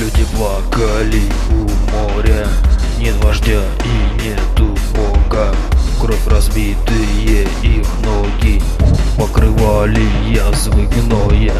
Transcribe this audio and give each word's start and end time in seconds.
Люди 0.00 0.24
плакали 0.34 1.22
у 1.50 1.68
моря 1.92 2.48
Нет 3.00 3.14
вождя 3.24 3.62
и 3.82 4.22
нету 4.22 4.76
бога. 4.94 5.54
Кровь 5.98 6.26
разбитые 6.26 7.48
их 7.62 7.86
ноги 8.04 8.62
Покрывали 9.16 10.06
язвы 10.28 10.86
гноя. 10.86 11.54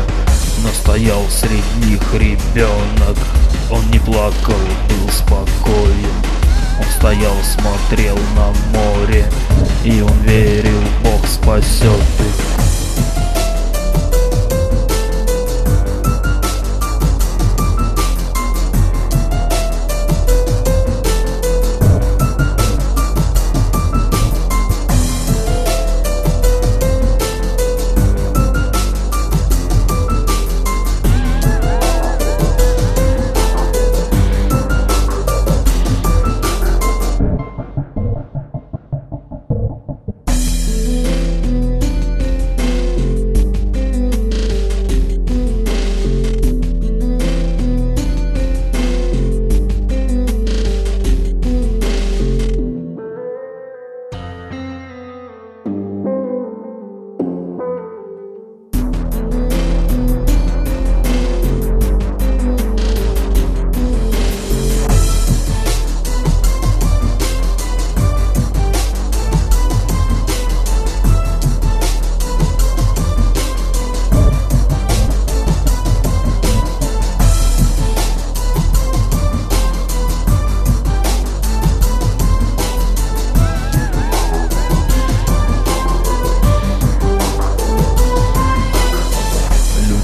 Но 0.63 0.69
стоял 0.69 1.23
среди 1.31 1.93
них 1.93 2.03
ребенок 2.13 3.17
Он 3.71 3.91
не 3.91 3.99
плакал, 3.99 4.61
был 4.91 5.11
спокоен. 5.11 6.15
Он 6.79 6.87
стоял, 6.99 7.37
смотрел 7.43 8.19
на 8.37 8.53
море 8.79 9.25
И 9.83 10.03
он 10.03 10.19
верил, 10.25 10.83
Бог 11.03 11.27
спасет 11.27 11.87
их 12.19 12.70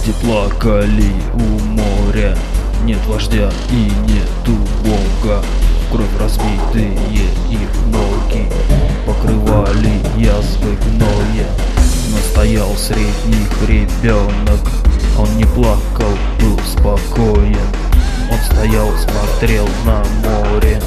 Люди 0.06 0.18
плакали 0.24 1.12
у 1.34 1.64
моря. 1.64 2.36
Нет 2.84 3.04
вождя 3.08 3.50
и 3.70 3.90
нету 4.06 4.56
бога. 4.84 5.42
Кровь 5.90 6.06
разбитые 6.20 6.92
их 7.50 7.68
ноги 7.86 8.48
Покрывали 9.04 10.00
язвы 10.16 10.76
гноя. 10.86 11.48
Но 12.10 12.18
стоял 12.30 12.76
среди 12.76 13.08
них 13.26 13.50
ребенок. 13.68 14.60
Он 15.18 15.36
не 15.36 15.44
плакал, 15.44 16.16
был 16.40 16.56
спокоен. 16.64 17.56
Он 18.30 18.38
стоял, 18.44 18.88
смотрел 18.98 19.66
на 19.84 20.04
море. 20.22 20.80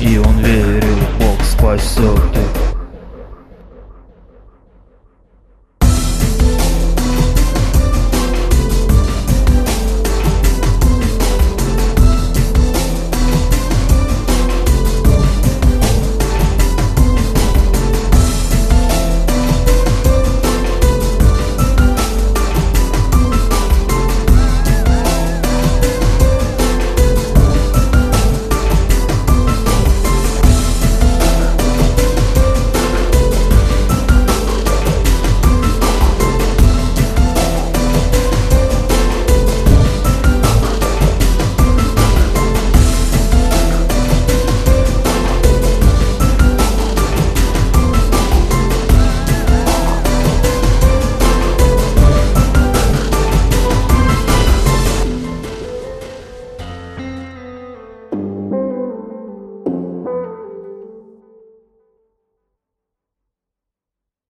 И 0.00 0.16
он 0.16 0.38
верил, 0.38 0.96
Бог 1.18 1.44
спасет 1.44 1.98
их 2.06 2.71